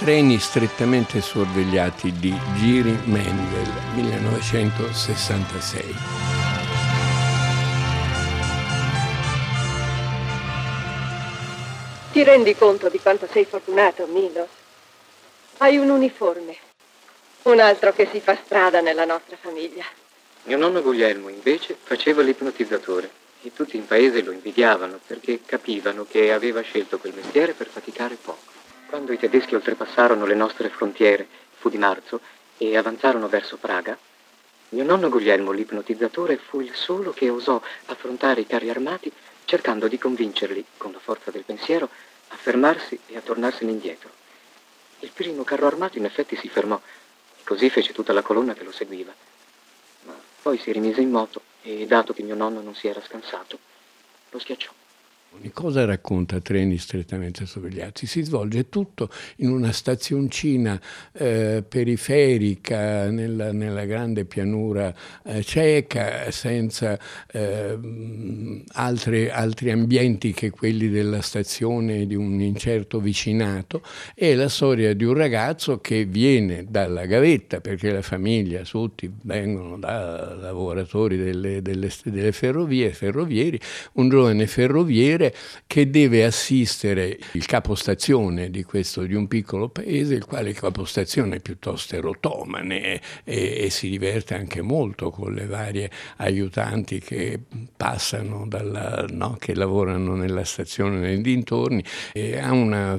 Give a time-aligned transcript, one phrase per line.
[0.00, 5.94] Treni strettamente sorvegliati di Giri Mendel, 1966.
[12.12, 14.48] Ti rendi conto di quanto sei fortunato, Milo?
[15.58, 16.56] Hai un uniforme.
[17.42, 19.84] Un altro che si fa strada nella nostra famiglia.
[20.44, 23.10] Mio nonno Guglielmo, invece, faceva l'ipnotizzatore
[23.42, 28.14] e tutti in paese lo invidiavano perché capivano che aveva scelto quel mestiere per faticare
[28.14, 28.49] poco.
[28.90, 31.24] Quando i tedeschi oltrepassarono le nostre frontiere,
[31.58, 32.20] fu di marzo,
[32.58, 33.96] e avanzarono verso Praga,
[34.70, 39.12] mio nonno Guglielmo, l'ipnotizzatore, fu il solo che osò affrontare i carri armati
[39.44, 41.88] cercando di convincerli, con la forza del pensiero,
[42.28, 44.10] a fermarsi e a tornarsene indietro.
[44.98, 48.64] Il primo carro armato in effetti si fermò, e così fece tutta la colonna che
[48.64, 49.14] lo seguiva.
[50.02, 53.56] Ma poi si rimise in moto e, dato che mio nonno non si era scansato,
[54.30, 54.72] lo schiacciò.
[55.54, 58.04] Cosa racconta Treni strettamente sorvegliati?
[58.06, 60.78] Si svolge tutto in una stazioncina
[61.12, 64.92] eh, periferica nella, nella, grande pianura
[65.24, 66.98] eh, ceca, senza
[67.32, 67.78] eh,
[68.72, 73.82] altri, altri ambienti che quelli della stazione di un incerto vicinato.
[74.14, 79.78] È la storia di un ragazzo che viene dalla gavetta, perché la famiglia, tutti vengono
[79.78, 83.58] da lavoratori delle, delle, delle ferrovie, ferrovieri,
[83.94, 85.34] un giovane ferroviere dire
[85.66, 91.40] che deve assistere il capostazione di, questo, di un piccolo paese, il quale capostazione è
[91.40, 97.38] piuttosto erotomane e, e, si diverte anche molto con le varie aiutanti che
[97.76, 102.98] passano, dalla, no, che lavorano nella stazione nei dintorni, e ha una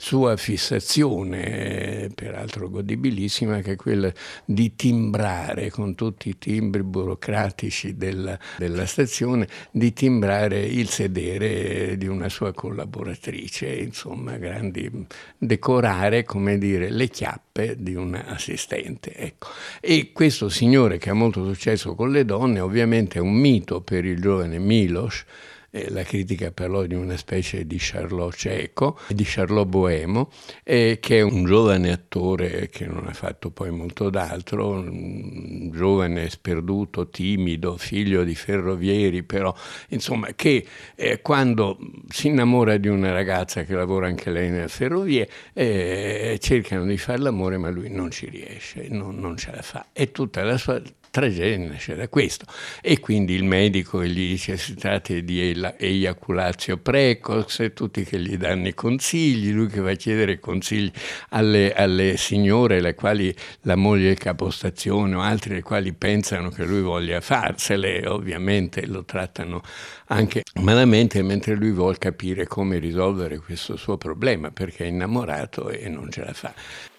[0.00, 4.10] sua fissazione, peraltro godibilissima, che è quella
[4.46, 12.06] di timbrare con tutti i timbri burocratici della, della stazione, di timbrare il sedere di
[12.06, 14.90] una sua collaboratrice, insomma, grandi,
[15.36, 19.14] decorare, come dire, le chiappe di un assistente.
[19.14, 19.48] Ecco.
[19.82, 24.06] E questo signore che ha molto successo con le donne, ovviamente è un mito per
[24.06, 25.24] il giovane Milos,
[25.70, 30.30] eh, la critica parlò di una specie di Charlot cieco, di Charlot Boemo,
[30.64, 36.28] eh, che è un giovane attore che non ha fatto poi molto d'altro, un giovane
[36.28, 39.54] sperduto, timido, figlio di ferrovieri, però
[39.88, 45.28] insomma che eh, quando si innamora di una ragazza che lavora anche lei nelle ferrovie,
[45.52, 49.86] eh, cercano di fare l'amore ma lui non ci riesce, non, non ce la fa.
[49.92, 52.46] E tutta la sua tragedia nasce da questo.
[52.80, 55.40] E quindi il medico gli dice si tratta di
[55.76, 60.90] eiaculazio precoce, tutti che gli danno i consigli, lui che va a chiedere consigli
[61.30, 66.64] alle, alle signore, alle quali la moglie è capostazione o altre le quali pensano che
[66.64, 69.62] lui voglia farsele, ovviamente lo trattano
[70.06, 75.88] anche malamente, mentre lui vuole capire come risolvere questo suo problema, perché è innamorato e
[75.88, 76.52] non ce la fa.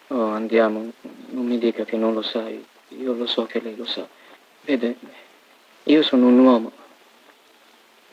[0.07, 0.91] Oh, andiamo,
[1.31, 2.61] non mi dica che non lo sai.
[3.01, 4.07] Io lo so che lei lo sa.
[4.61, 4.95] Vede,
[5.83, 6.71] io sono un uomo.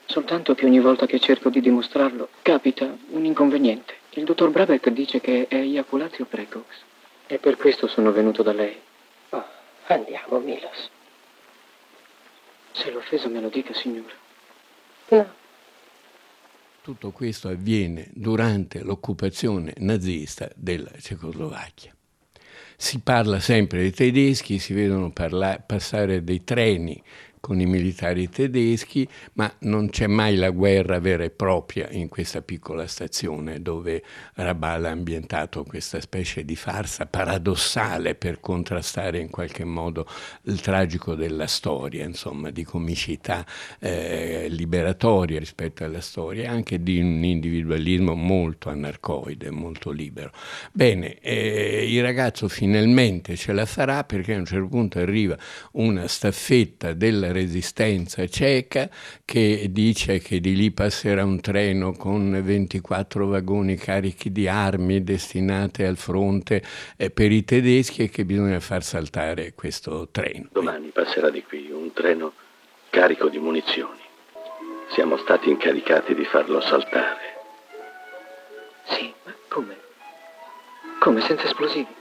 [0.06, 3.96] Soltanto che ogni volta che cerco di dimostrarlo, capita un inconveniente.
[4.10, 6.64] Il dottor Brabeck dice che è eiaculazio precox.
[7.26, 8.80] E per questo sono venuto da lei.
[9.30, 9.44] Oh,
[9.88, 10.90] andiamo, Milos.
[12.72, 14.14] Se l'ho offeso me lo dica, signora.
[15.08, 15.34] No.
[16.80, 21.97] Tutto questo avviene durante l'occupazione nazista della Cecoslovacchia
[22.80, 27.02] si parla sempre dei tedeschi, si vedono parla- passare dei treni
[27.40, 32.42] con i militari tedeschi, ma non c'è mai la guerra vera e propria in questa
[32.42, 34.02] piccola stazione dove
[34.34, 40.06] Rabal ha ambientato questa specie di farsa paradossale per contrastare in qualche modo
[40.42, 43.44] il tragico della storia, insomma, di comicità
[43.78, 50.32] eh, liberatoria rispetto alla storia e anche di un individualismo molto anarcoide, molto libero.
[50.72, 55.36] Bene, eh, il ragazzo finalmente ce la farà perché a un certo punto arriva
[55.72, 58.88] una staffetta della resistenza ceca
[59.24, 65.86] che dice che di lì passerà un treno con 24 vagoni carichi di armi destinate
[65.86, 66.62] al fronte
[66.96, 70.48] eh, per i tedeschi e che bisogna far saltare questo treno.
[70.52, 72.32] Domani passerà di qui un treno
[72.90, 74.00] carico di munizioni.
[74.90, 77.36] Siamo stati incaricati di farlo saltare.
[78.84, 79.76] Sì, ma come?
[80.98, 81.97] Come senza esplosivi?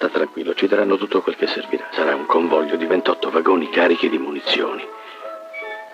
[0.00, 1.86] Sta tranquillo, ci daranno tutto quel che servirà.
[1.92, 4.82] Sarà un convoglio di 28 vagoni carichi di munizioni.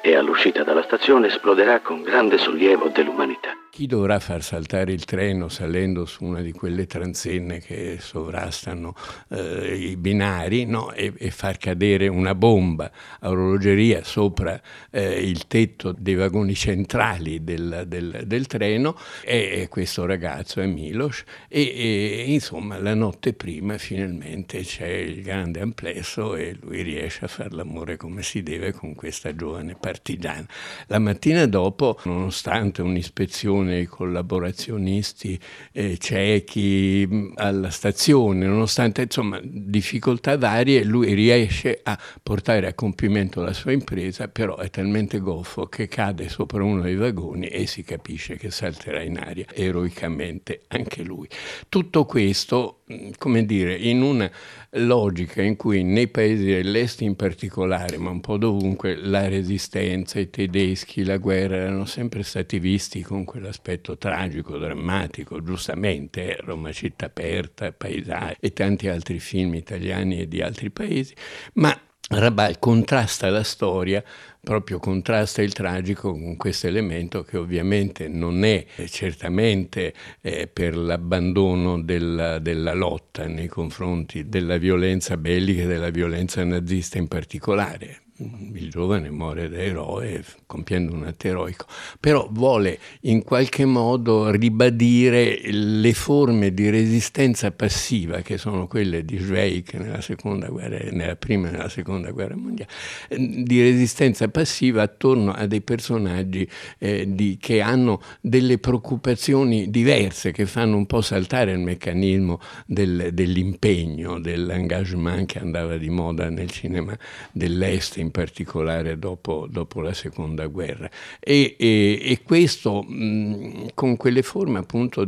[0.01, 3.66] E all'uscita dalla stazione esploderà con grande sollievo dell'umanità.
[3.77, 8.95] Chi dovrà far saltare il treno salendo su una di quelle transenne che sovrastano
[9.29, 10.93] eh, i binari no?
[10.93, 12.91] e, e, far cadere una bomba
[13.21, 14.59] a orologeria sopra
[14.91, 21.25] eh, il tetto dei vagoni centrali del, del, del treno è, questo ragazzo, è Milos
[21.47, 27.29] e, e, insomma la notte prima finalmente c'è il grande amplesso e lui riesce a
[27.29, 30.47] fare l'amore come si deve con questa giovane partigiana.
[30.87, 35.39] La mattina dopo, nonostante un'ispezione con i collaborazionisti
[35.73, 43.43] eh, ciechi mm, alla stazione, nonostante insomma difficoltà varie, lui riesce a portare a compimento
[43.43, 47.83] la sua impresa, però è talmente goffo che cade sopra uno dei vagoni e si
[47.83, 51.29] capisce che salterà in aria eroicamente anche lui.
[51.69, 54.31] Tutto questo, mm, come dire, in una
[54.71, 60.31] logica in cui nei paesi dell'est in particolare, ma un po' dovunque, la resistenza, i
[60.31, 63.25] tedeschi, la guerra erano sempre stati visti con
[63.57, 70.43] quell'aspetto tragico, drammatico, giustamente, Roma città aperta, paesaggi e tanti altri film italiani e di
[70.43, 71.15] altri paesi,
[71.55, 74.03] ma Rabal contrasta la storia,
[74.41, 80.77] proprio contrasta il tragico con questo elemento che ovviamente non è eh, certamente eh, per
[80.77, 88.03] l'abbandono della, della, lotta nei confronti della violenza bellica e della violenza nazista in particolare,
[88.19, 91.67] il giovane muore da eroe compiendo un atto eroico,
[92.01, 99.19] però vuole in qualche modo ribadire le forme di resistenza passiva che sono quelle di
[99.19, 102.71] Zweig nella, guerra, nella prima e nella seconda guerra mondiale,
[103.09, 106.49] di resistenza passiva attorno a dei personaggi
[106.79, 113.11] eh, di, che hanno delle preoccupazioni diverse, che fanno un po' saltare il meccanismo del,
[113.13, 116.97] dell'impegno, dell'engagement che andava di moda nel cinema
[117.33, 120.89] dell'Est in particolare dopo, dopo la seconda guerra.
[121.21, 125.07] E, e, e questo mh, con quelle forme appunto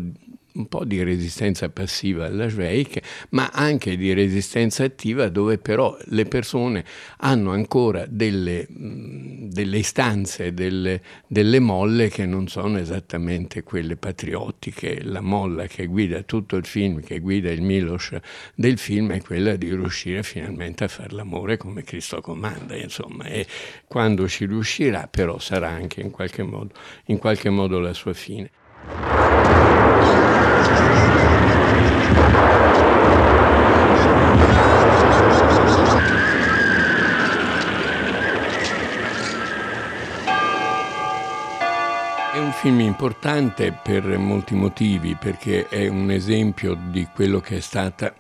[0.55, 6.25] un po' di resistenza passiva alla Schweik, ma anche di resistenza attiva dove però le
[6.25, 6.85] persone
[7.19, 15.03] hanno ancora delle, delle istanze, delle, delle, molle che non sono esattamente quelle patriottiche.
[15.03, 18.17] La molla che guida tutto il film, che guida il Milos
[18.55, 23.47] del film, è quella di riuscire finalmente a fare l'amore come Cristo comanda, insomma, e
[23.87, 26.75] quando ci riuscirà però sarà anche in qualche modo,
[27.07, 29.18] in qualche modo la sua fine.
[42.61, 48.13] Film importante per molti motivi, perché è un esempio di quello che è stata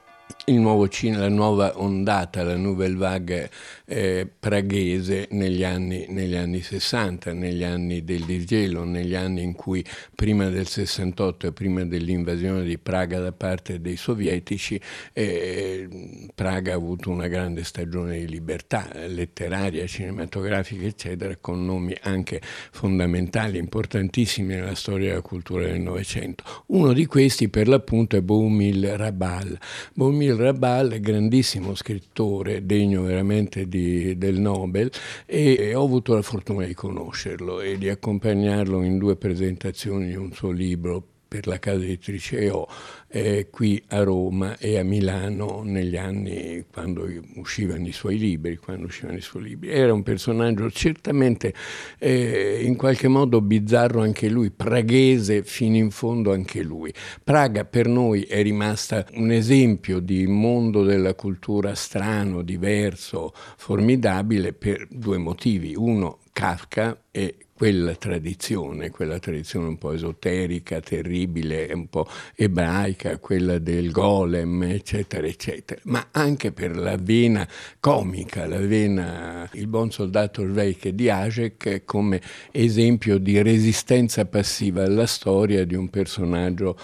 [0.44, 3.50] il nuovo cinema, la nuova ondata, la nouvelle vague
[3.88, 9.82] eh, praghese negli anni, negli anni 60, negli anni del disgelo, negli anni in cui
[10.14, 14.78] prima del 68 e prima dell'invasione di Praga da parte dei sovietici,
[15.14, 22.40] eh, Praga ha avuto una grande stagione di libertà letteraria, cinematografica, eccetera, con nomi anche
[22.42, 26.44] fondamentali, importantissimi nella storia della cultura del Novecento.
[26.66, 29.58] Uno di questi per l'appunto è Boumil Rabal.
[29.94, 33.77] Boumil Rabal, grandissimo scrittore, degno veramente di,
[34.16, 34.90] del Nobel,
[35.26, 40.32] e ho avuto la fortuna di conoscerlo e di accompagnarlo in due presentazioni di un
[40.32, 42.66] suo libro per la casa editrice EO
[43.08, 48.86] eh, qui a Roma e a Milano negli anni quando uscivano i suoi libri, quando
[48.86, 49.70] uscivano i suoi libri.
[49.70, 51.54] Era un personaggio certamente
[51.98, 56.92] eh, in qualche modo bizzarro anche lui, praghese fino in fondo anche lui.
[57.22, 64.86] Praga per noi è rimasta un esempio di mondo della cultura strano, diverso, formidabile per
[64.90, 65.74] due motivi.
[65.76, 73.58] Uno, Kafka e quella tradizione, quella tradizione un po' esoterica, terribile, un po' ebraica, quella
[73.58, 77.48] del golem, eccetera, eccetera, ma anche per la vena
[77.80, 82.22] comica, la vena, il buon soldato Sveik di Ajek come
[82.52, 86.78] esempio di resistenza passiva alla storia di un personaggio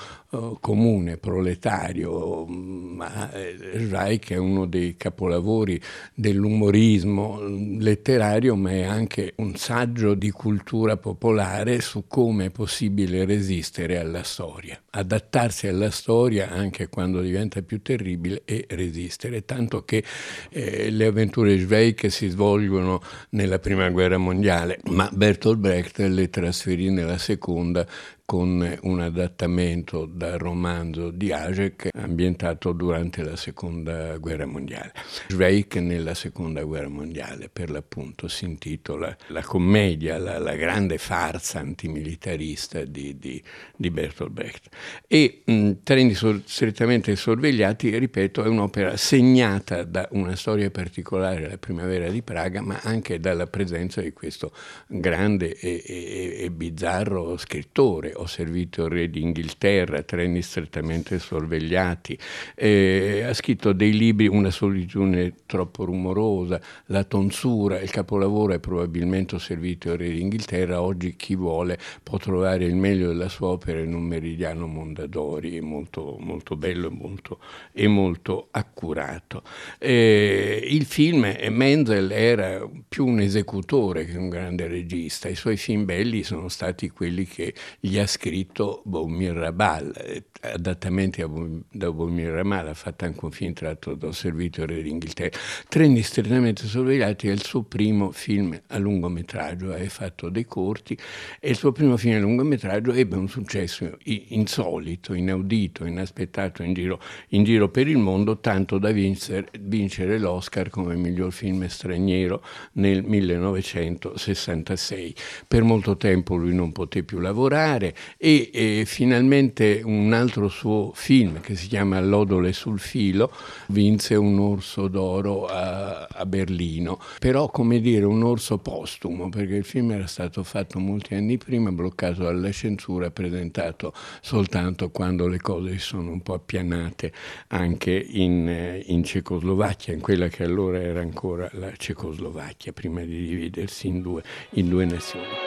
[0.61, 3.31] comune, proletario, ma
[3.77, 5.81] Zweig è uno dei capolavori
[6.15, 7.41] dell'umorismo
[7.79, 14.23] letterario, ma è anche un saggio di cultura popolare su come è possibile resistere alla
[14.23, 20.05] storia, adattarsi alla storia anche quando diventa più terribile e resistere, tanto che
[20.51, 23.01] eh, le avventure Zweig si svolgono
[23.31, 27.87] nella prima guerra mondiale, ma Bertolt Brecht le trasferì nella seconda
[28.27, 34.93] con un adattamento dal romanzo di Ajek ambientato durante la seconda guerra mondiale.
[35.29, 41.59] Schweik nella seconda guerra mondiale, per l'appunto, si intitola La commedia, la, la grande farsa
[41.59, 43.43] antimilitarista di, di,
[43.77, 44.69] di Bertolt Brecht.
[45.07, 52.09] E mh, Treni strettamente sorvegliati, ripeto, è un'opera segnata da una storia particolare, la primavera
[52.09, 54.53] di Praga, ma anche dalla presenza di questo
[54.87, 58.13] grande e, e, e bizzarro scrittore.
[58.17, 62.19] Ho servito il re d'Inghilterra, treni strettamente sorvegliati,
[62.55, 69.37] eh, ha scritto dei libri, Una solitudine troppo rumorosa, La tonsura, il capolavoro è probabilmente
[69.37, 73.81] Ho servito il re d'Inghilterra, oggi chi vuole può trovare il meglio della sua opera
[73.81, 77.39] in un meridiano Mondadori, molto, molto bello e molto,
[77.73, 79.43] e molto accurato.
[79.79, 85.85] Eh, il film, Menzel era più un esecutore che un grande regista, i suoi film
[85.85, 91.25] belli sono stati quelli che gli ha scritto Baumir Rabal, eh, adattamenti
[91.71, 95.39] da Baumir Rabal, ha fatto anche un film tratto da servitore d'Inghilterra.
[95.69, 100.97] Treni strettamente sorvegliati è il suo primo film a lungometraggio, ha fatto dei corti
[101.41, 107.01] e il suo primo film a lungometraggio ebbe un successo insolito, inaudito, inaspettato in giro,
[107.29, 113.03] in giro per il mondo, tanto da vincere, vincere l'Oscar come miglior film straniero nel
[113.03, 115.15] 1966.
[115.49, 121.41] Per molto tempo lui non poté più lavorare e, e finalmente un altro suo film
[121.41, 123.33] che si chiama L'odole sul filo
[123.69, 129.65] vinse un orso d'oro a, a Berlino, però come dire un orso postumo perché il
[129.65, 135.79] film era stato fatto molti anni prima, bloccato dalla censura, presentato soltanto quando le cose
[135.79, 137.13] sono un po' appianate
[137.49, 143.89] anche in, in Cecoslovacchia, in quella che allora era ancora la Cecoslovacchia, prima di dividersi
[143.89, 145.44] in due, in due nazioni.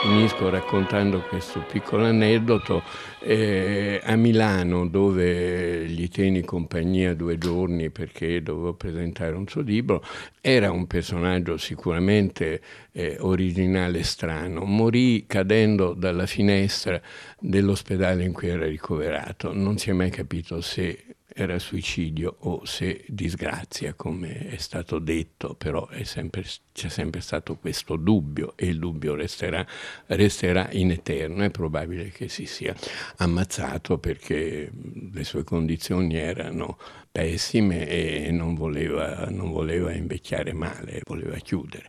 [0.00, 2.82] Finisco raccontando questo piccolo aneddoto.
[3.22, 10.02] Eh, a Milano, dove gli tenni compagnia due giorni perché dovevo presentare un suo libro,
[10.40, 14.64] era un personaggio sicuramente eh, originale e strano.
[14.64, 17.00] Morì cadendo dalla finestra
[17.38, 19.52] dell'ospedale in cui era ricoverato.
[19.52, 21.04] Non si è mai capito se
[21.42, 27.96] era suicidio o se disgrazia, come è stato detto, però sempre, c'è sempre stato questo
[27.96, 29.66] dubbio e il dubbio resterà,
[30.06, 31.42] resterà in eterno.
[31.42, 32.74] È probabile che si sia
[33.16, 34.70] ammazzato perché
[35.12, 36.78] le sue condizioni erano
[37.10, 41.88] pessime e non voleva, non voleva invecchiare male, voleva chiudere.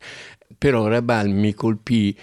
[0.58, 2.18] Però Rabal mi colpì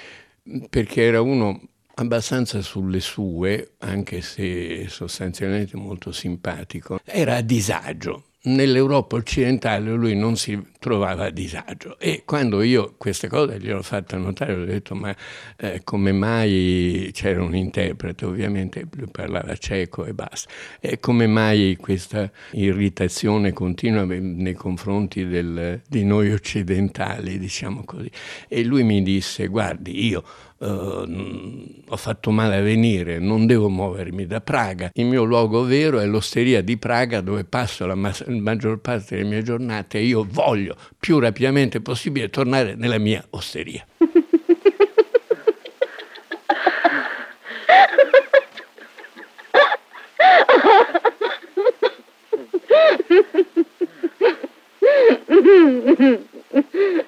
[0.69, 1.61] perché era uno
[1.99, 8.25] abbastanza sulle sue, anche se sostanzialmente molto simpatico, era a disagio.
[8.41, 11.99] Nell'Europa occidentale lui non si trovava a disagio.
[11.99, 15.15] E quando io queste cose gliel'ho fatte notare ho detto ma
[15.57, 18.25] eh, come mai c'era un interprete?
[18.25, 20.49] Ovviamente lui parlava ceco e basta.
[20.79, 27.39] E come mai questa irritazione continua nei confronti del, di noi occidentali?
[27.41, 28.11] Diciamo così.
[28.47, 30.23] E lui mi disse guardi io
[30.61, 34.91] eh, ho fatto male a venire, non devo muovermi da Praga.
[34.95, 39.29] Il mio luogo vero è l'osteria di Praga dove passo la ma- maggior parte delle
[39.29, 43.85] mie giornate e io voglio più rapidamente possibile tornare nella mia osteria.